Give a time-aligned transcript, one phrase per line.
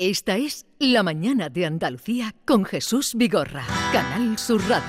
[0.00, 4.84] Esta es La Mañana de Andalucía con Jesús Vigorra, Canal Sur Radio.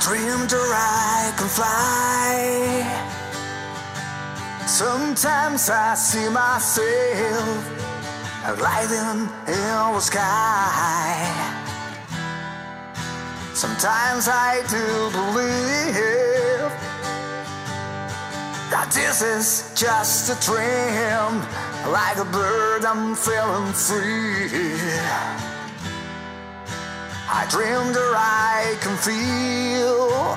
[0.00, 2.84] dreamed I can fly.
[4.66, 7.81] Sometimes I see myself
[8.50, 11.62] gliding in the sky.
[13.54, 16.72] Sometimes I do believe
[18.70, 21.40] that this is just a dream.
[21.92, 24.50] Like a bird, I'm feeling free.
[27.30, 30.34] I dreamed that I can feel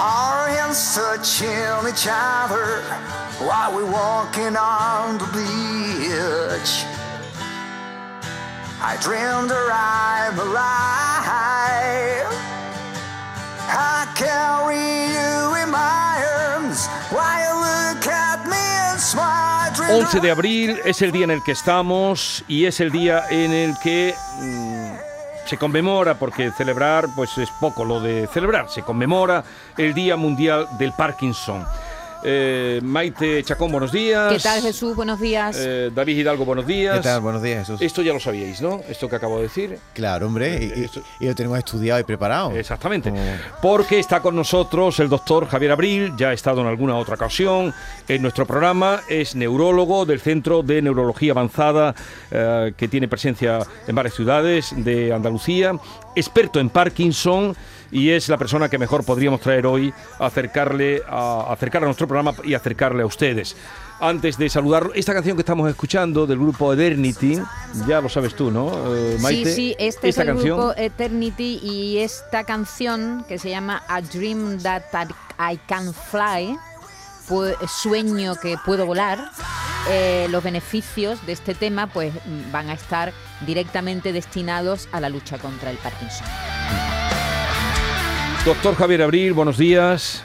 [0.00, 6.84] our hands touching each other while we're walking on the beach.
[8.80, 12.32] I dreamed that I'm alive.
[13.68, 14.76] I carry
[15.16, 19.56] you in my arms while you look at me and smile.
[19.88, 23.52] 11 de abril es el día en el que estamos y es el día en
[23.52, 24.94] el que mmm,
[25.46, 29.44] se conmemora, porque celebrar pues es poco lo de celebrar, se conmemora
[29.76, 31.64] el Día Mundial del Parkinson.
[32.28, 34.32] Eh, Maite Chacón, buenos días.
[34.32, 34.96] ¿Qué tal, Jesús?
[34.96, 35.56] Buenos días.
[35.60, 36.96] Eh, David Hidalgo, buenos días.
[36.96, 37.20] ¿Qué tal?
[37.20, 37.80] Buenos días, Jesús.
[37.80, 38.80] Esto ya lo sabíais, ¿no?
[38.88, 39.78] Esto que acabo de decir.
[39.94, 42.50] Claro, hombre, y, y, lo tenemos estudiado y preparado.
[42.50, 43.12] Exactamente.
[43.62, 47.72] Porque está con nosotros el doctor Javier Abril, ya ha estado en alguna otra ocasión
[48.08, 51.94] en nuestro programa, es neurólogo del Centro de Neurología Avanzada,
[52.32, 55.78] eh, que tiene presencia en varias ciudades de Andalucía,
[56.16, 57.56] experto en Parkinson
[57.90, 62.06] y es la persona que mejor podríamos traer hoy a acercarle a, acercar a nuestro
[62.06, 63.56] programa y acercarle a ustedes.
[63.98, 67.40] Antes de saludar, esta canción que estamos escuchando del grupo Eternity,
[67.88, 69.50] ya lo sabes tú, ¿no, eh, Maite?
[69.50, 74.58] Sí, sí, este es el grupo Eternity y esta canción que se llama A Dream
[74.60, 74.82] That
[75.38, 76.58] I Can Fly,
[77.66, 79.30] sueño que puedo volar,
[79.88, 82.12] eh, los beneficios de este tema pues
[82.50, 83.12] van a estar
[83.46, 86.26] directamente destinados a la lucha contra el Parkinson.
[88.46, 90.22] Doctor Javier Abril, buenos días.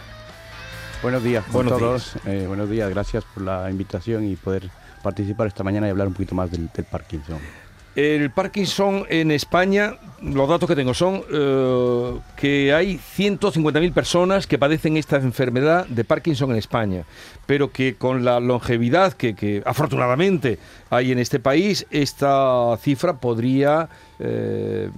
[1.01, 2.13] Buenos días a todos.
[2.27, 4.69] Eh, buenos días, gracias por la invitación y poder
[5.01, 7.39] participar esta mañana y hablar un poquito más del, Parkinson.
[7.95, 14.59] El Parkinson en España, los datos que tengo son eh, que hay 150.000 personas que
[14.59, 17.05] padecen esta enfermedad de Parkinson en España,
[17.47, 20.59] pero que con la longevidad que, afortunadamente
[20.91, 23.89] hay en este país, esta cifra podría
[24.19, 24.91] eh,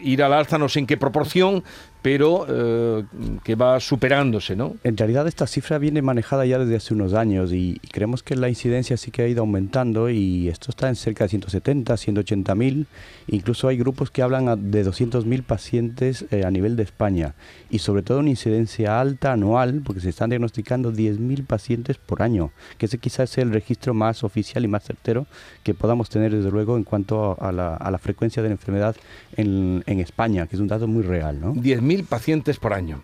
[0.00, 1.62] ir al alza, no sé en qué proporción,
[2.02, 3.04] pero eh,
[3.44, 4.76] que va superándose, ¿no?
[4.82, 8.48] En realidad esta cifra viene manejada ya desde hace unos años y, creemos que la
[8.48, 12.86] incidencia sí que ha ido aumentando y esto está en cerca de 170, 180 mil,
[13.28, 17.34] incluso hay grupos que hablan de 200 mil pacientes eh, a nivel de España
[17.70, 22.22] y sobre todo una incidencia alta anual porque se están diagnosticando 10 mil pacientes por
[22.22, 25.26] año, que ese quizás es el registro más oficial y más certero
[25.62, 28.96] que podamos tener desde luego en cuanto a la, a la frecuencia de la enfermedad
[29.36, 31.52] en, en, España, que es un dato muy real, ¿no?
[32.00, 33.02] Pacientes por año.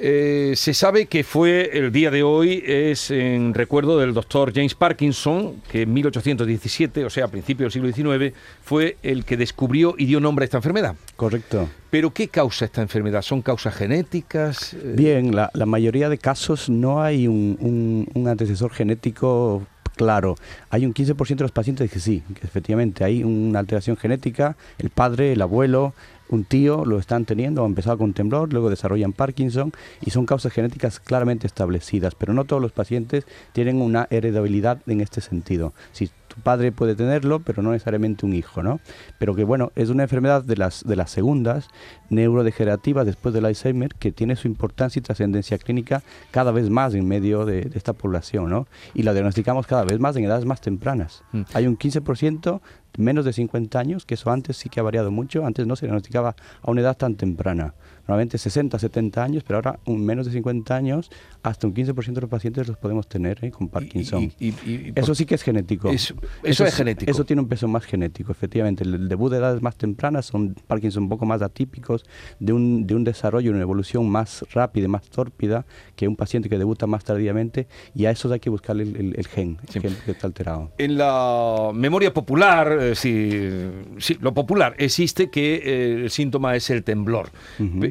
[0.00, 4.76] Eh, se sabe que fue el día de hoy, es en recuerdo del doctor James
[4.76, 9.96] Parkinson, que en 1817, o sea, a principios del siglo XIX, fue el que descubrió
[9.98, 10.94] y dio nombre a esta enfermedad.
[11.16, 11.68] Correcto.
[11.90, 13.22] ¿Pero qué causa esta enfermedad?
[13.22, 14.74] ¿Son causas genéticas?
[14.74, 20.36] Eh, Bien, la, mayoría de casos no hay un, un antecesor genético claro.
[20.70, 24.90] Hay un 15% de los pacientes que sí, que efectivamente hay una alteración genética, el
[24.90, 25.92] padre, el abuelo,
[26.28, 30.52] un tío lo están teniendo, han empezado con temblor, luego desarrollan Parkinson y son causas
[30.52, 35.72] genéticas claramente establecidas, pero no todos los pacientes tienen una heredabilidad en este sentido.
[35.92, 38.80] Si tu padre puede tenerlo, pero no necesariamente un hijo, ¿no?
[39.18, 41.68] Pero que bueno, es una enfermedad de las, de las segundas
[42.10, 47.08] neurodegenerativas después del Alzheimer que tiene su importancia y trascendencia clínica cada vez más en
[47.08, 48.66] medio de, esta población, ¿no?
[48.94, 51.22] Y la diagnosticamos cada vez más en edades más tempranas.
[51.32, 51.42] Mm.
[51.54, 52.60] Hay un 15%
[52.96, 55.86] menos de 50 años, que eso antes sí que ha variado mucho, antes no se
[55.86, 57.74] diagnosticaba a una edad tan temprana
[58.08, 61.10] normalmente 60, 70 años, pero ahora un menos de 50 años,
[61.42, 63.50] hasta un 15% de los pacientes los podemos tener ¿eh?
[63.50, 64.32] con Parkinson.
[64.94, 65.90] eso sí que es genético.
[65.90, 67.10] Eso, es genético.
[67.10, 68.82] Eso tiene un peso más genético, efectivamente.
[68.82, 72.06] El, debut de edades más tempranas son Parkinson un poco más atípicos,
[72.40, 76.56] de un, de un desarrollo, una evolución más rápida, más tórpida que un paciente que
[76.56, 80.26] debuta más tardíamente, y a eso hay que buscarle el, gen, el gen que está
[80.26, 80.72] alterado.
[80.78, 82.96] En la memoria popular, popular,
[83.98, 87.30] sí, lo popular, existe que el síntoma es el temblor.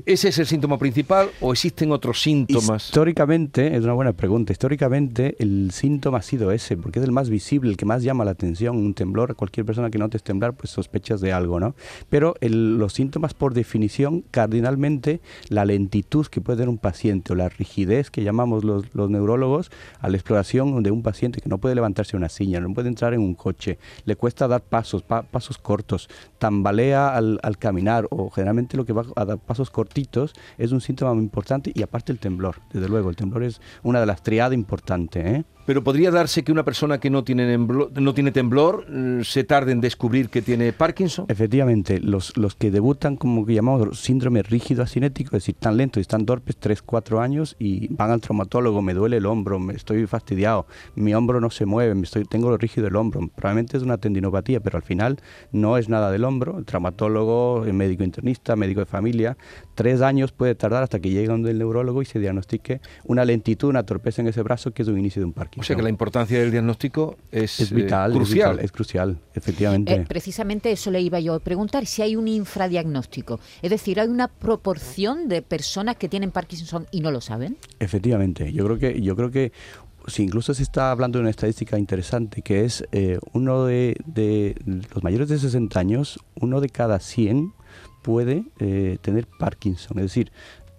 [0.05, 2.85] ¿Ese es el síntoma principal o existen otros síntomas?
[2.85, 7.29] Históricamente, es una buena pregunta, históricamente el síntoma ha sido ese, porque es el más
[7.29, 10.71] visible, el que más llama la atención, un temblor, cualquier persona que notes temblar, pues
[10.71, 11.75] sospechas de algo, ¿no?
[12.09, 17.49] Pero los síntomas por definición, cardinalmente, la lentitud que puede tener un paciente o la
[17.49, 21.75] rigidez que llamamos los, los neurólogos a la exploración de un paciente que no puede
[21.75, 26.07] levantarse una silla, no puede entrar en un coche, le cuesta dar pasos, pasos cortos,
[26.37, 30.81] tambalea al, al, caminar o generalmente lo que va a dar pasos cortitos es un
[30.81, 34.21] síntoma muy importante y aparte el temblor, desde luego, el temblor es una de las
[34.21, 35.25] triadas importantes.
[35.25, 35.45] ¿eh?
[35.67, 39.73] Pero podría darse que una persona que no tiene, no tiene temblor mm, se tarde
[39.73, 41.25] en descubrir que tiene Parkinson.
[41.27, 45.99] Efectivamente, los, los que debutan como que llamamos síndrome rígido asinético, es decir, tan lentos
[45.99, 49.73] y están torpes, 3, 4 años y van al traumatólogo, me duele el hombro, me
[49.73, 53.27] estoy fastidiado, mi hombro no se mueve, me estoy, tengo lo rígido el hombro.
[53.35, 55.17] Probablemente es una tendinopatía, pero al final
[55.51, 56.59] no es nada del hombro.
[56.59, 59.35] El traumatólogo, el médico internista, médico de familia,
[59.75, 63.67] tres años puede tardar hasta que llegue donde el neurólogo y se diagnostique una lentitud,
[63.67, 65.56] una torpeza en ese brazo que es un inicio de un Parkinson.
[65.57, 68.59] O sea que la importancia del diagnóstico es, eh, vital, crucial.
[68.59, 69.93] Es, crucial, efectivamente.
[69.93, 73.39] Eh, precisamente eso le iba yo a preguntar, si hay un infradiagnóstico.
[73.61, 77.57] Es decir, ¿hay una proporción de personas que tienen Parkinson y no lo saben?
[77.79, 78.51] Efectivamente.
[78.53, 79.51] Yo creo que, yo creo que
[80.07, 84.55] si incluso se está hablando de una estadística interesante, que es eh, uno de,
[84.93, 87.53] los mayores de 60 años, uno de cada 100
[88.03, 88.45] puede
[89.01, 89.97] tener Parkinson.
[89.99, 90.31] Es decir,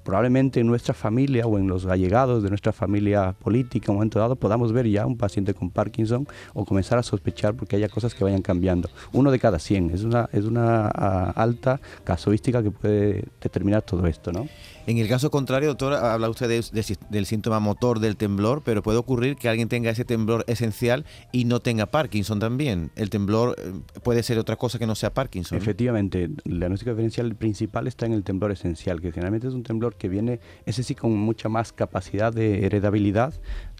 [0.08, 4.18] probablemente en nuestra familia o en los allegados de nuestra familia política en un momento
[4.18, 8.14] dado podamos ver ya un paciente con Parkinson o comenzar a sospechar porque haya cosas
[8.14, 8.88] que vayan cambiando.
[9.12, 14.06] Uno de cada 100 es una, es una ah, alta casuística que puede determinar todo
[14.06, 14.48] esto, ¿no?
[14.88, 16.64] En el caso contrario, doctor, habla usted
[17.10, 21.44] del síntoma motor del temblor, pero puede ocurrir que alguien tenga ese temblor esencial y
[21.44, 22.90] no tenga Parkinson también.
[22.96, 23.70] El temblor eh,
[24.02, 25.58] puede ser otra cosa que no sea Parkinson.
[25.58, 29.94] Efectivamente, el diagnóstico diferencial principal está en el temblor esencial, que generalmente es un temblor
[29.96, 33.34] que viene, ese sí, con mucha más capacidad de heredabilidad.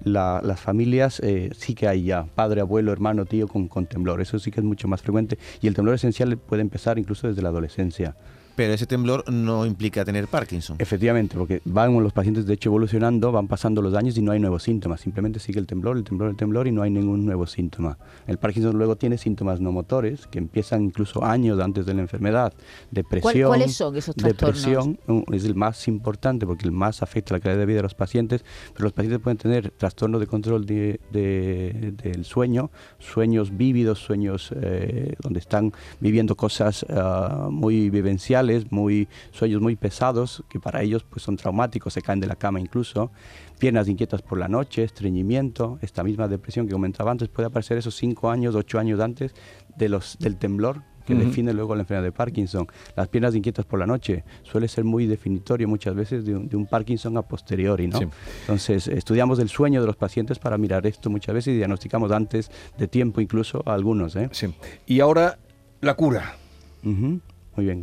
[0.04, 4.20] las familias eh, sí que hay ya, padre, abuelo, hermano, tío con temblor.
[4.20, 5.38] Eso sí que es mucho más frecuente.
[5.62, 8.14] Y el temblor esencial puede empezar incluso desde la adolescencia.
[8.58, 10.74] Pero ese temblor no implica tener Parkinson.
[10.80, 14.40] Efectivamente, porque van los pacientes de hecho evolucionando, van pasando los años y no hay
[14.40, 15.00] nuevos síntomas.
[15.00, 17.98] Simplemente sigue el temblor, el temblor, el temblor y no hay ningún nuevo síntoma.
[18.26, 22.52] El Parkinson luego tiene síntomas no motores que empiezan incluso años antes de la enfermedad.
[22.90, 23.46] Depresión.
[23.46, 24.64] ¿Cuáles son esos trastornos?
[24.64, 24.98] Depresión
[25.32, 28.44] es el más importante porque el más afecta la calidad de vida de los pacientes,
[28.72, 35.14] pero los pacientes pueden tener trastornos de control de, del sueño, sueños vívidos, sueños eh,
[35.22, 41.22] donde están viviendo cosas ah, muy vivenciales muy, sueños muy pesados, que para ellos pues,
[41.22, 43.10] son traumáticos, se caen de la cama incluso,
[43.58, 47.94] piernas inquietas por la noche, estreñimiento, esta misma depresión que comentaba antes, puede aparecer esos
[47.96, 49.34] cinco años, ocho años antes
[49.76, 52.66] de los, del temblor que define luego la enfermedad de Parkinson.
[52.94, 57.16] Las piernas inquietas por la noche suele ser muy definitorio muchas veces de un, Parkinson
[57.16, 57.98] a posteriori, ¿no?
[58.42, 62.50] Entonces, estudiamos el sueño de los pacientes para mirar esto muchas veces y diagnosticamos antes
[62.76, 64.28] de tiempo incluso a algunos, ¿eh?
[64.32, 64.54] Sí.
[64.86, 65.38] Y ahora,
[65.80, 66.36] la cura.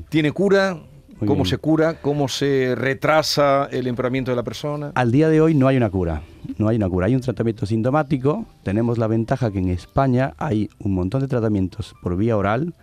[0.10, 0.78] ¿Tiene cura?
[1.26, 2.02] ¿Cómo se cura?
[2.02, 4.92] ¿Cómo se retrasa el empeoramiento de la persona?
[4.96, 6.22] Al día de hoy no hay una cura.
[6.58, 7.08] No hay una cura.
[7.08, 8.46] Hay un tratamiento sintomático.
[8.64, 12.74] Tenemos la ventaja que en España hay un montón de tratamientos por vía oral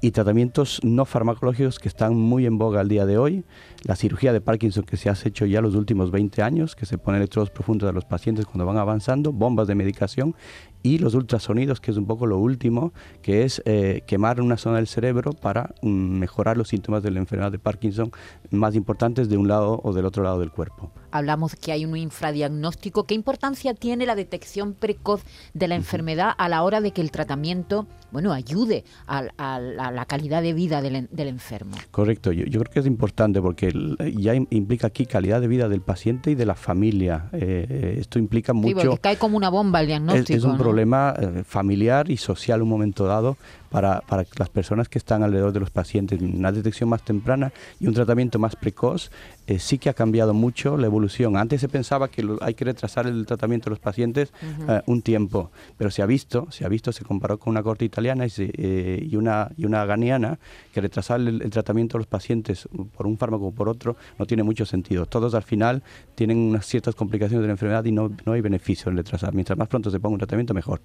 [0.00, 3.44] y tratamientos no farmacológicos que están muy en boga al día de hoy.
[3.82, 6.98] La cirugía de Parkinson que se ha hecho ya los últimos 20 años, que se
[6.98, 10.34] pone electrodos profundos a los pacientes cuando van avanzando, bombas de medicación
[10.82, 12.92] y los ultrasonidos, que es un poco lo último,
[13.22, 17.18] que es eh, quemar una zona del cerebro para mm, mejorar los síntomas de la
[17.18, 18.12] enfermedad de Parkinson
[18.50, 20.90] más importantes de un lado o del otro lado del cuerpo.
[21.10, 23.04] Hablamos que hay un infradiagnóstico.
[23.04, 25.22] ¿Qué importancia tiene la detección precoz
[25.54, 29.22] de la enfermedad a la hora de que el tratamiento bueno, ayude a,
[29.60, 31.76] la calidad de vida del, enfermo?
[31.90, 33.72] Correcto, yo, creo que es importante porque
[34.16, 37.28] ya implica aquí calidad de vida del paciente y de la familia.
[37.32, 38.80] Eh, esto implica mucho...
[38.80, 40.38] Sí, porque cae como una bomba el diagnóstico.
[40.38, 43.38] Es, un problema eh, familiar y social un momento dado
[43.70, 46.20] para, para, las personas que están alrededor de los pacientes.
[46.20, 49.10] Una detección más temprana y un tratamiento más precoz
[49.46, 51.36] eh, sí que ha cambiado mucho la evolución.
[51.36, 54.30] Antes se pensaba que hay que retrasar el tratamiento de los pacientes
[54.68, 57.84] eh, un tiempo, pero se ha visto, se ha visto, se comparó con una corte
[57.86, 60.38] italiana y, eh, y una, y una ganiana,
[60.72, 64.42] que retrasar el, tratamiento de los pacientes por un fármaco o por otro no tiene
[64.42, 65.06] mucho sentido.
[65.06, 65.82] Todos al final
[66.14, 69.32] tienen unas ciertas complicaciones de la enfermedad y no, no hay beneficio en retrasar.
[69.32, 70.80] Mientras más pronto se ponga un tratamiento, mejor.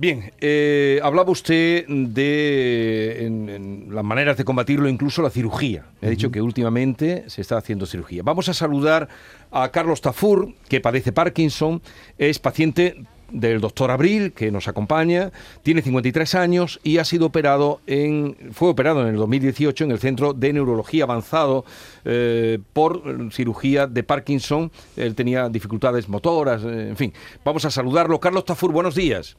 [0.00, 5.84] Bien, eh, hablaba usted de las maneras de combatirlo, incluso la cirugía.
[6.00, 8.22] He dicho que últimamente se está haciendo cirugía.
[8.24, 9.10] Vamos a saludar
[9.50, 11.82] a Carlos Tafur, que padece Parkinson,
[12.16, 17.82] es paciente del doctor Abril, que nos acompaña, tiene 53 años y ha sido operado
[17.86, 21.66] en, fue operado en el 2018 en el Centro de Neurología Avanzado
[22.06, 23.02] eh, por
[23.32, 24.72] cirugía de Parkinson.
[24.96, 27.12] Él tenía dificultades motoras, eh, en fin.
[27.44, 28.18] Vamos a saludarlo.
[28.18, 29.36] Carlos Tafur, buenos días.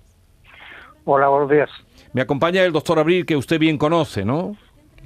[1.06, 1.70] Hola, buenos días.
[2.14, 4.56] Me acompaña el doctor Abril, que usted bien conoce, ¿no?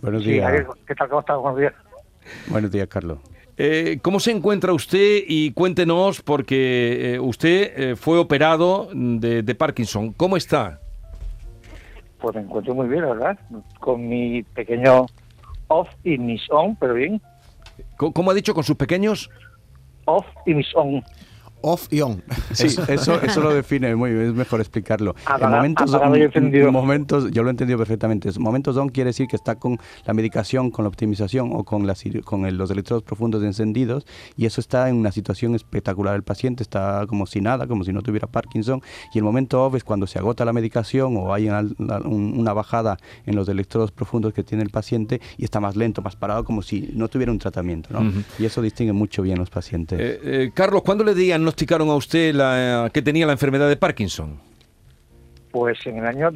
[0.01, 0.65] Buenos días.
[0.85, 1.07] ¿Qué tal?
[1.07, 1.35] ¿Cómo está?
[1.37, 1.73] Buenos días.
[2.47, 3.19] Buenos días, Carlos.
[3.57, 5.23] Eh, ¿Cómo se encuentra usted?
[5.25, 10.11] Y cuéntenos, porque eh, usted eh, fue operado de, Parkinson.
[10.11, 10.81] ¿Cómo está?
[12.19, 13.39] Pues me encuentro muy bien, ¿verdad?
[13.79, 15.05] Con mi pequeño
[15.67, 17.21] off y mis on, pero bien.
[17.95, 18.53] ¿Cómo ha dicho?
[18.53, 19.29] ¿Con sus pequeños?
[20.05, 21.01] Off y mis on
[21.65, 22.23] off y on.
[22.53, 25.15] Sí, eso, eso lo define muy bien, es mejor explicarlo.
[25.27, 28.29] en momentos, yo, momentos, yo lo he entendido perfectamente.
[28.39, 31.95] Momentos on quiere decir que está con la medicación, con la optimización o con, la,
[32.23, 34.05] con los electrodos profundos encendidos
[34.37, 36.15] y eso está en una situación espectacular.
[36.15, 38.81] El paciente está como si nada, como si no tuviera Parkinson
[39.13, 43.35] y el momento off es cuando se agota la medicación o hay una, bajada en
[43.35, 46.91] los electrodos profundos que tiene el paciente y está más lento, más parado, como si
[46.93, 47.89] no tuviera un tratamiento.
[47.91, 48.13] ¿no?
[48.39, 49.99] Y eso distingue mucho bien los pacientes.
[49.99, 53.77] Eh, eh, Carlos, ¿cuándo le digan diagnosticaron a usted la, que tenía la enfermedad de
[53.77, 54.39] Parkinson?
[55.51, 56.31] Pues en el año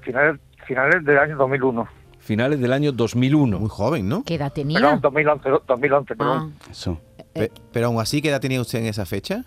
[0.00, 1.88] finales, finales del año 2001.
[2.20, 3.58] Finales del año 2001.
[3.58, 4.24] Muy joven, ¿no?
[4.24, 4.80] ¿Qué edad tenía?
[4.80, 6.54] Perdón, 2011, 2011 perdón.
[6.58, 6.68] Ah.
[6.70, 6.98] Eso.
[7.34, 9.44] Eh, pero aún así, ¿qué edad tenía usted en esa fecha?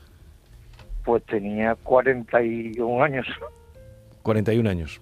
[1.03, 3.25] Pues tenía 41 años.
[4.21, 5.01] 41 años.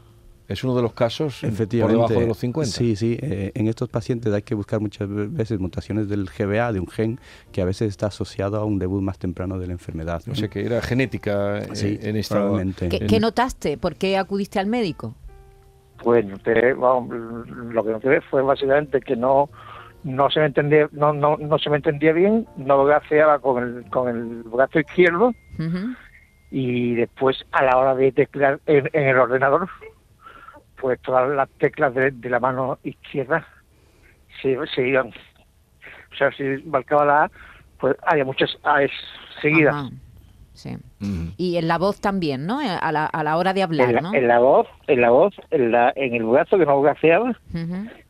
[0.51, 2.71] Es uno de los casos Efectivamente, por debajo de los 50.
[2.71, 3.17] Sí, sí.
[3.21, 7.19] Eh, en estos pacientes hay que buscar muchas veces mutaciones del GBA, de un gen
[7.53, 10.21] que a veces está asociado a un debut más temprano de la enfermedad.
[10.29, 12.49] O sea que era genética eh, sí, en esta...
[12.89, 13.77] ¿Qué, notaste?
[13.77, 15.15] ¿Por qué acudiste al médico?
[16.03, 19.49] Pues lo que noté fue básicamente que no
[20.03, 23.89] no se me entendía no no, no se me entendía bien no graciaba con el
[23.91, 25.35] con el brazo izquierdo
[26.49, 29.69] y después a la hora de teclear en el ordenador
[30.81, 33.45] pues todas las teclas de, la mano izquierda
[34.41, 34.57] se,
[34.87, 35.09] iban.
[36.11, 37.31] O sea, si marcaba la A,
[37.79, 38.91] pues había muchas A's
[39.41, 39.91] seguidas.
[40.53, 40.75] Sí.
[41.37, 42.59] Y en la voz también, ¿no?
[42.59, 44.13] A la, a la hora de hablar, en ¿no?
[44.13, 47.35] En la voz, en la voz, en, la, en el brazo que no graciaba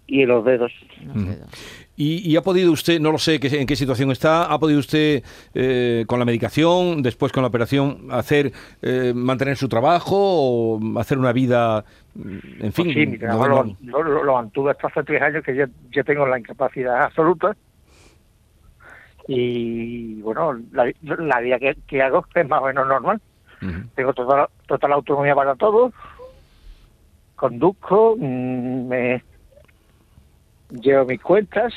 [0.08, 0.72] y en los dedos.
[1.06, 1.81] Los dedos.
[2.04, 6.04] Y, ha podido usted, no lo sé en qué situación está, ha podido usted eh,
[6.08, 11.32] con la medicación, después con la operación, hacer eh, mantener su trabajo o hacer una
[11.32, 12.86] vida, mm, en fin.
[12.86, 17.56] Pues sí, lo, lo, mantuve hasta hace tres años que ya, tengo la incapacidad absoluta.
[19.28, 23.22] Y bueno, la, vida que, hago es más o menos normal.
[23.94, 25.94] Tengo toda la autonomía para todo.
[27.36, 29.24] Conduzco, mm, me
[30.72, 31.74] llevo mis cuentas,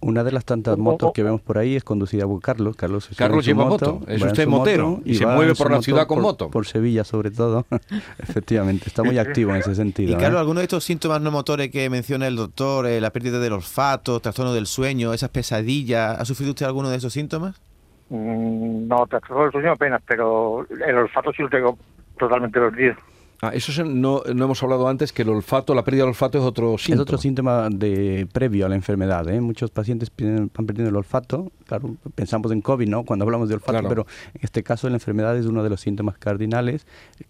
[0.00, 2.76] Una de las tantas motos que vemos por ahí es conducida por Carlos.
[2.76, 6.50] Carlos, Carlos lleva moto, es usted motero y, se mueve por la ciudad con moto.
[6.50, 7.66] Por Sevilla sobre todo,
[8.18, 10.12] efectivamente, está muy activo en ese sentido.
[10.12, 10.40] Y Carlos, ¿eh?
[10.40, 14.18] ¿alguno de estos síntomas no motores que menciona el doctor, eh, la pérdida del olfato,
[14.20, 17.60] trastorno del sueño, esas pesadillas, ¿ha sufrido usted alguno de esos síntomas?
[18.08, 21.78] Mm, no, trastorno del sueño apenas, pero el olfato sí lo tengo
[22.18, 22.94] totalmente perdido.
[23.42, 26.44] Ah, eso no, no hemos hablado antes que el olfato, la pérdida del olfato es
[26.44, 26.94] otro síntoma.
[26.94, 29.26] Es otro síntoma de previo a la enfermedad.
[29.30, 29.40] ¿eh?
[29.40, 31.50] Muchos pacientes van perdiendo el olfato.
[31.66, 33.04] Claro, pensamos en COVID, ¿no?
[33.04, 36.18] Cuando hablamos de olfato, pero en este caso la enfermedad es uno de los síntomas
[36.18, 36.86] cardinales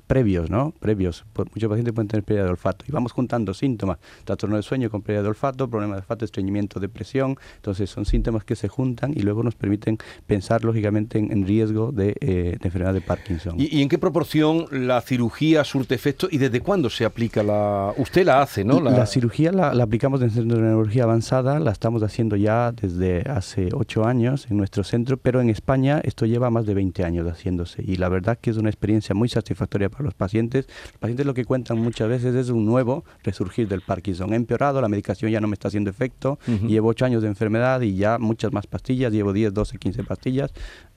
[0.09, 0.73] previos, ¿no?
[0.81, 1.25] Previos.
[1.37, 2.85] Muchos pacientes pueden tener pérdida de olfato.
[2.89, 3.99] Y vamos juntando síntomas.
[4.25, 7.39] Trastorno de sueño con pérdida de olfato, problema de olfato, estreñimiento, depresión.
[7.57, 12.17] Entonces son síntomas que se juntan y luego nos permiten pensar lógicamente en, riesgo de,
[12.21, 13.61] eh, de, enfermedad de Parkinson.
[13.61, 17.93] ¿Y, ¿Y en qué proporción la cirugía surte efecto y desde cuándo se aplica la...
[17.99, 18.81] Usted la hace, ¿no?
[18.81, 23.29] La, cirugía la, aplicamos en el Centro de Neurología Avanzada, la estamos haciendo ya desde
[23.29, 27.29] hace ocho años en nuestro centro, pero en España esto lleva más de 20 años
[27.29, 30.67] haciéndose y la verdad que es una experiencia muy satisfactoria para los pacientes.
[30.93, 34.33] Los pacientes lo que cuentan muchas veces es un nuevo resurgir del Parkinson.
[34.33, 37.83] He empeorado, la medicación ya no me está haciendo efecto, llevo ocho años de enfermedad
[37.83, 40.51] y ya muchas más pastillas, llevo 10, 12, 15 pastillas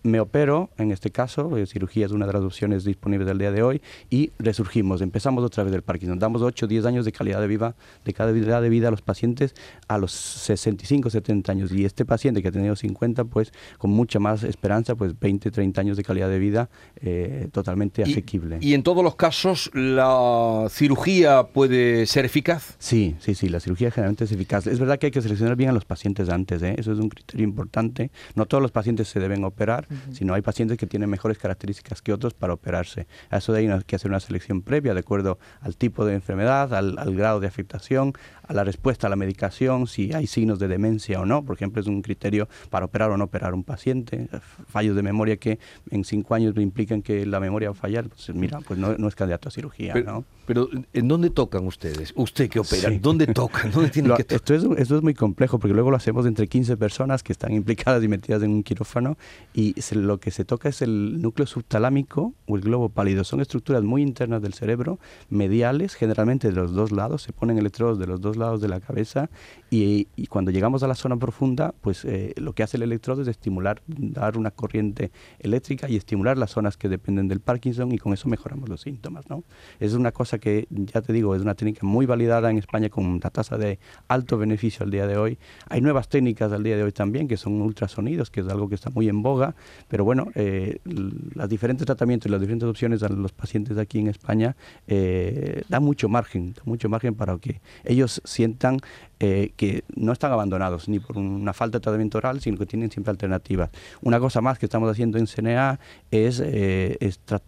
[0.03, 3.51] me opero, en este caso, eh, cirugía es una de las opciones disponibles del día
[3.51, 6.19] de hoy, y resurgimos, empezamos otra vez del Parkinson.
[6.19, 9.01] Damos 8 o 10 años de calidad de vida, de calidad de vida a los
[9.01, 9.55] pacientes
[9.87, 11.71] a los 65, 70 años.
[11.71, 15.81] Y este paciente que ha tenido 50, pues con mucha más esperanza, pues 20, 30
[15.81, 18.57] años de calidad de vida eh, totalmente asequible.
[18.61, 22.75] ¿Y en todos los casos la cirugía puede ser eficaz?
[22.79, 24.67] Sí, sí, sí, la cirugía generalmente es eficaz.
[24.67, 26.75] Es verdad que hay que seleccionar bien a los pacientes antes, ¿eh?
[26.77, 28.11] eso es un criterio importante.
[28.35, 32.13] No todos los pacientes se deben operar, sino hay pacientes que tienen mejores características que
[32.13, 33.07] otros para operarse.
[33.29, 36.15] A eso de ahí hay que hacer una selección previa de acuerdo al tipo de
[36.15, 38.13] enfermedad, al grado de afectación,
[38.47, 41.81] a la respuesta a la medicación, si hay signos de demencia o no, por ejemplo,
[41.81, 44.27] es un criterio para operar o no operar un paciente,
[44.67, 45.59] fallos de memoria que
[45.91, 49.07] en cinco años implican que la memoria va a fallar, pues mira, pues no, no
[49.07, 50.25] es candidato a cirugía, pero, ¿no?
[50.45, 52.13] Pero, ¿en dónde tocan ustedes?
[52.15, 53.71] Usted que opera, ¿dónde tocan?
[53.71, 56.77] ¿Dónde tienen que esto, es, esto es muy complejo porque luego lo hacemos entre 15
[56.77, 59.17] personas que están implicadas y metidas en un quirófano
[59.53, 63.23] y lo que se toca es el núcleo subtalámico o el globo pálido.
[63.23, 67.99] Son estructuras muy internas del cerebro, mediales, generalmente de los dos lados, se ponen electrodos
[67.99, 69.29] de los dos lados de la cabeza
[69.69, 73.27] y, cuando llegamos a la zona profunda, pues eh, lo que hace el electrodo es
[73.27, 78.13] estimular, dar una corriente eléctrica y estimular las zonas que dependen del Parkinson y con
[78.13, 79.29] eso mejoramos los síntomas.
[79.29, 79.43] ¿no?
[79.79, 83.05] Es una cosa que, ya te digo, es una técnica muy validada en España con
[83.05, 85.37] una tasa de alto beneficio al día de hoy.
[85.69, 88.75] Hay nuevas técnicas al día de hoy también, que son ultrasonidos, que es algo que
[88.75, 89.55] está muy en boga,
[89.87, 94.07] pero bueno, eh, los diferentes tratamientos y las diferentes opciones a los pacientes aquí en
[94.07, 94.55] España
[94.87, 98.79] eh, da mucho margen, da mucho margen para que ellos sientan
[99.19, 102.91] eh, que no están abandonados ni por una falta de tratamiento oral, sino que tienen
[102.91, 103.69] siempre alternativas.
[104.01, 105.79] Una cosa más que estamos haciendo en CNA
[106.11, 106.97] es, eh,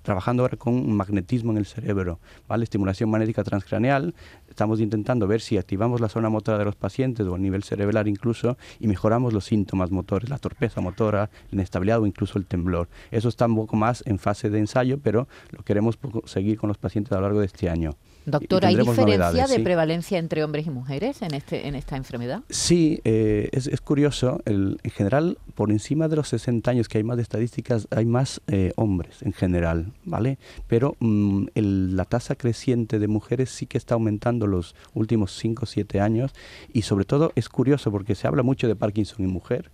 [0.02, 2.64] trabajando ahora con magnetismo en el cerebro, ¿vale?
[2.64, 4.16] estimulación magnética transcraneal.
[4.48, 8.08] Estamos intentando ver si activamos la zona motora de los pacientes o a nivel cerebral
[8.08, 12.88] incluso y mejoramos los síntomas motores, la torpeza motora, la inestabilidad o incluso el temblor.
[13.12, 16.78] Eso está un poco más en fase de ensayo, pero lo queremos seguir con los
[16.78, 17.96] pacientes a lo largo de este año.
[18.26, 22.42] Doctor, ¿hay diferencia de prevalencia entre hombres y mujeres en, este, en esta enfermedad?
[22.50, 24.42] Sí, eh, es, es, curioso.
[24.46, 28.06] El, en general, por encima de los 60 años que hay más de estadísticas, hay
[28.06, 30.38] más eh, hombres en general, ¿vale?
[30.68, 35.66] Pero mm, la tasa creciente de mujeres sí que está aumentando los últimos 5 o
[35.66, 36.32] 7 años
[36.74, 39.72] y sobre todo es curioso porque se habla mucho de Parkinson y mujer,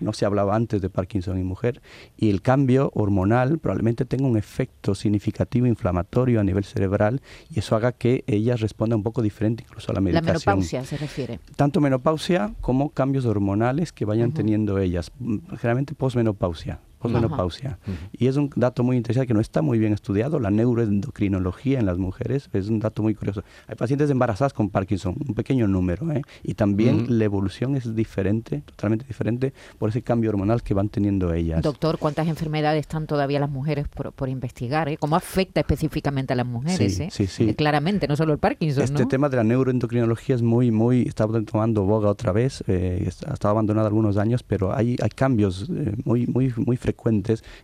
[0.00, 1.80] no se hablaba antes de Parkinson en mujer,
[2.16, 7.76] y el cambio hormonal probablemente tenga un efecto significativo inflamatorio a nivel cerebral y eso
[7.76, 10.26] haga que ellas respondan un poco diferente incluso a la medicación.
[10.26, 11.40] La menopausia se refiere.
[11.56, 15.12] Tanto menopausia como cambios hormonales que vayan teniendo ellas,
[15.56, 17.78] generalmente posmenopausia posmenopausia.
[18.12, 21.86] Y es un dato muy interesante que no está muy bien estudiado, la neuroendocrinología en
[21.86, 23.42] las mujeres, es un dato muy curioso.
[23.66, 26.22] Hay pacientes embarazadas con Parkinson, un pequeño número, ¿eh?
[26.42, 31.32] y también la evolución es diferente, totalmente diferente, por ese cambio hormonal que van teniendo
[31.32, 31.62] ellas.
[31.62, 34.88] Doctor, ¿cuántas enfermedades están todavía las mujeres por, investigar?
[34.88, 34.96] Eh?
[34.98, 36.96] ¿Cómo afecta específicamente a las mujeres?
[36.96, 37.08] Sí, eh?
[37.10, 37.54] sí, sí.
[37.54, 38.82] claramente, no solo el Parkinson.
[38.84, 43.50] Este tema de la neuroendocrinología es muy, muy, está tomando boga otra vez, ha estado
[43.50, 45.68] abandonado algunos años, pero hay, hay cambios
[46.04, 46.87] muy, muy, muy frecuentes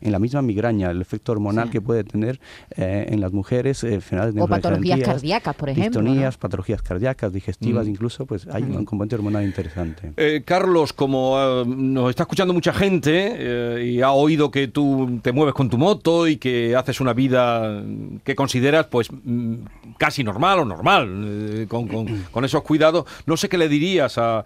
[0.00, 2.40] en la misma migraña, el efecto hormonal que puede tener
[2.76, 6.02] eh, en las mujeres, eh, de O patologías cardíacas, por ejemplo.
[6.02, 7.90] Distonías, patologías cardíacas, digestivas, mm.
[7.90, 10.12] incluso, pues hay un componente hormonal interesante.
[10.16, 15.54] Eh, Carlos, como nos está escuchando mucha gente y ha oído que tú te mueves
[15.54, 17.82] con tu moto y que haces una vida
[18.24, 19.54] que consideras pues mm,
[19.98, 24.44] casi normal o normal, con, con esos cuidados, no sé qué le dirías a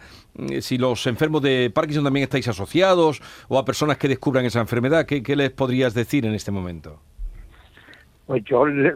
[0.61, 5.07] si los enfermos de Parkinson también estáis asociados o a personas que descubran esa enfermedad,
[5.07, 7.01] ¿qué, les podrías decir en este momento?
[8.27, 8.93] Pues yo le,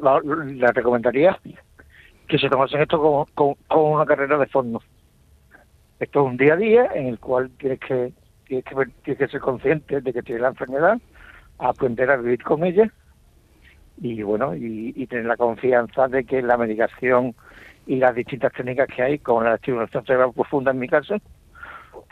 [0.73, 1.39] recomendaría
[2.29, 3.57] que se tomasen esto como,
[3.93, 4.83] una carrera de fondo.
[5.99, 8.13] Esto es un día a día en el cual tienes que,
[8.47, 8.65] tienes
[9.05, 10.99] que, que ser consciente de que tienes la enfermedad,
[11.59, 12.93] aprender a vivir con ella
[14.03, 17.35] y bueno, y, tener la confianza de que la medicación
[17.87, 21.16] y las distintas técnicas que hay, como la estimulación cerebral profunda en mi caso,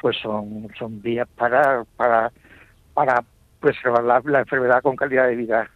[0.01, 2.33] pues son, son vías para, para,
[2.95, 3.25] para
[3.61, 5.71] preservar la, enfermedad con calidad de vida.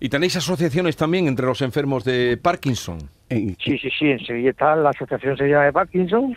[0.00, 2.98] ¿Y tenéis asociaciones también entre los enfermos de Parkinson?
[3.28, 6.36] Sí, sí, sí, en Sevilla está la Asociación Sevilla de Parkinson,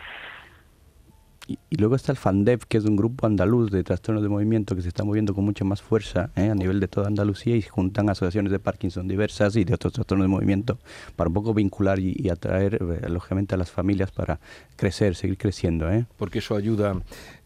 [1.70, 4.82] y, luego está el FANDEP, que es un grupo andaluz de trastornos de movimiento que
[4.82, 6.48] se está moviendo con mucha más fuerza ¿eh?
[6.48, 10.24] a nivel de toda Andalucía y juntan asociaciones de Parkinson diversas y de otros trastornos
[10.24, 10.78] de movimiento
[11.16, 14.40] para un poco vincular y, atraer, eh, lógicamente, a las familias para
[14.76, 15.90] crecer, seguir creciendo.
[15.90, 16.06] ¿eh?
[16.16, 16.94] Porque eso ayuda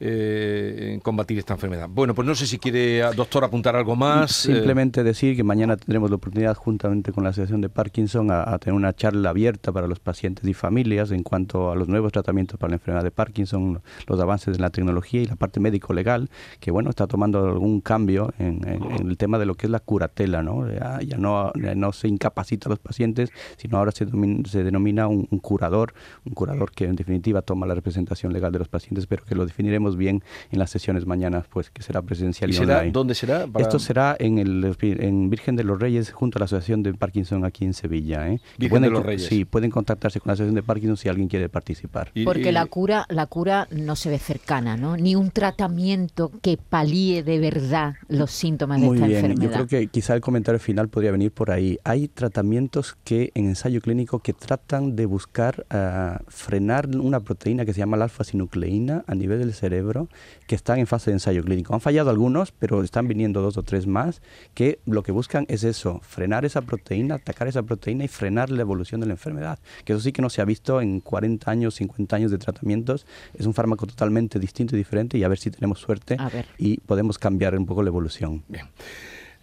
[0.00, 1.88] eh, en combatir esta enfermedad.
[1.88, 4.32] Bueno, pues no sé si quiere, doctor, apuntar algo más.
[4.32, 8.58] Simplemente decir que mañana tendremos la oportunidad, juntamente con la Asociación de Parkinson, a, a
[8.58, 12.58] tener una charla abierta para los pacientes y familias en cuanto a los nuevos tratamientos
[12.58, 16.30] para la enfermedad de Parkinson, los avances en la tecnología y la parte médico-legal,
[16.60, 20.42] que bueno, está tomando algún cambio en, el tema de lo que es la curatela,
[20.42, 20.66] ¿no?
[20.70, 24.06] Ya, no, no se incapacita a los pacientes, sino ahora se,
[24.48, 28.68] se denomina un, curador, un curador que en definitiva toma la representación legal de los
[28.68, 32.54] pacientes, pero que lo definiremos bien en las sesiones mañana, pues que será presencial y,
[32.54, 33.46] será, ¿Dónde será?
[33.58, 37.44] Esto será en el en Virgen de los Reyes junto a la Asociación de Parkinson
[37.44, 38.28] aquí en Sevilla.
[38.28, 38.40] ¿eh?
[38.58, 39.26] Virgen de los Reyes.
[39.26, 42.10] Sí, pueden contactarse con la Asociación de Parkinson si alguien quiere participar.
[42.24, 44.96] Porque la cura, la cura no se ve cercana, ¿no?
[44.96, 49.42] Ni un tratamiento que palíe de verdad los síntomas de esta enfermedad.
[49.42, 51.78] Yo creo que quizá el comentario final podría venir por ahí.
[51.84, 57.72] Hay tratamientos que en ensayo clínico que tratan de buscar uh, frenar una proteína que
[57.72, 60.08] se llama la alfa-sinucleína a nivel del cerebro
[60.46, 61.74] que están en fase de ensayo clínico.
[61.74, 64.22] Han fallado algunos, pero están viniendo dos o tres más
[64.54, 68.62] que lo que buscan es eso, frenar esa proteína, atacar esa proteína y frenar la
[68.62, 69.58] evolución de la enfermedad.
[69.84, 73.06] Que eso sí que no se ha visto en 40 años, 50 años de tratamientos.
[73.34, 76.16] Es un fármaco totalmente distinto y diferente y a ver si tenemos suerte
[76.58, 78.44] y podemos cambiar un poco la evolución.
[78.46, 78.66] Bien.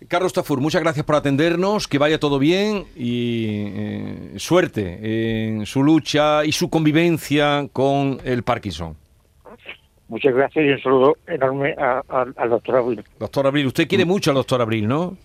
[0.08, 5.84] Carlos Tafur, muchas gracias por atendernos, que vaya todo bien y eh, suerte en su
[5.84, 8.96] lucha y su convivencia con el Parkinson.
[10.10, 13.04] Muchas gracias y un saludo enorme al doctor Abril.
[13.20, 15.18] Doctor Abril, usted quiere mucho al doctor Abril, ¿no?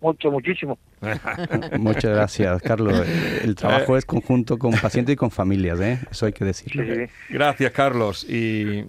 [0.00, 0.78] Mucho, muchísimo.
[1.78, 3.06] Muchas gracias, Carlos.
[3.42, 5.98] El trabajo es conjunto con pacientes y con familias, ¿eh?
[6.10, 6.84] Eso hay que decirlo.
[7.28, 8.24] Gracias, Carlos.
[8.28, 8.84] Y,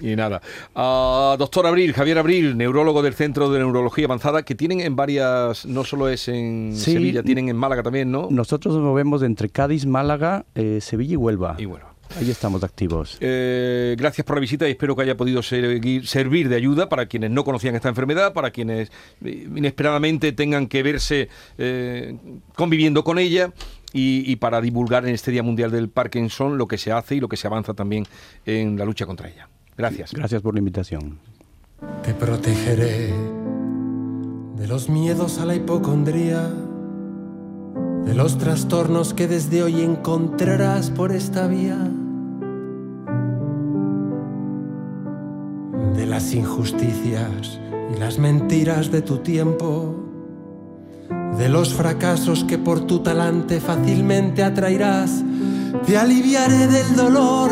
[0.00, 0.40] y, nada.
[0.74, 5.64] Uh, doctor Abril, Javier Abril, neurólogo del Centro de Neurología Avanzada, que tienen en varias,
[5.66, 8.28] no solo es en Sevilla, tienen en Málaga también, ¿no?
[8.30, 11.56] Nosotros nos movemos entre Cádiz, Málaga, eh, Sevilla y Huelva.
[11.58, 11.89] Y Huelva.
[12.18, 13.16] Ahí estamos activos.
[13.20, 17.30] Eh, gracias por la visita y espero que haya podido servir de ayuda para quienes
[17.30, 18.90] no conocían esta enfermedad, para quienes
[19.24, 22.16] eh, inesperadamente tengan que verse eh,
[22.54, 23.52] conviviendo con ella
[23.92, 27.28] y, para divulgar en este Día Mundial del Parkinson lo que se hace y lo
[27.28, 28.06] que se avanza también
[28.46, 29.48] en la lucha contra ella.
[29.76, 30.12] Gracias.
[30.12, 31.18] Gracias por la invitación.
[32.04, 33.12] Te protegeré
[34.56, 36.50] de los miedos a la hipocondría
[38.04, 41.90] de los trastornos que desde hoy encontrarás por esta vía,
[46.30, 47.58] las injusticias
[47.92, 49.96] y las mentiras de tu tiempo,
[51.36, 55.24] de los fracasos que por tu talante fácilmente atraerás,
[55.84, 57.50] te aliviaré del dolor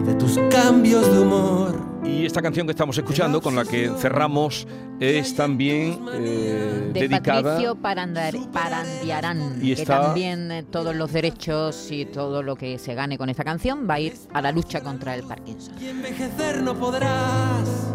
[0.00, 1.73] y de tus cambios de humor
[2.04, 4.66] y esta canción que estamos escuchando, con la que cerramos,
[5.00, 7.42] es también eh, de dedicada...
[7.42, 13.18] Patricio Parandiarán, y que también eh, todos los derechos y todo lo que se gane
[13.18, 15.74] con esta canción va a ir a la lucha contra el Parkinson.
[15.80, 17.94] Y envejecer no podrás